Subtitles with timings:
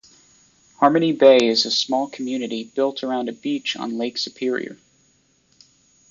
[0.77, 4.79] Harmony Bay is a small community built around a beach on Lake Superior.